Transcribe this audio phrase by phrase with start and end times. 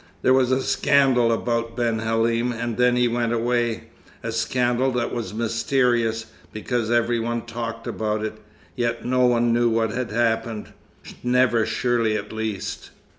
[0.23, 3.83] There was a scandal about Ben Halim, and then he went away
[4.23, 8.39] a scandal that was mysterious, because every one talked about it,
[8.75, 10.73] yet no one knew what had happened
[11.21, 12.89] never surely at least."